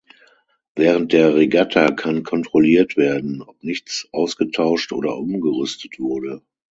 Während 0.73 1.13
der 1.13 1.35
Regatta 1.35 1.91
kann 1.91 2.23
kontrolliert 2.23 2.97
werden, 2.97 3.43
ob 3.43 3.63
nichts 3.63 4.07
ausgetauscht 4.11 4.93
oder 4.93 5.15
umgerüstet 5.15 5.99
wurde. 5.99 6.41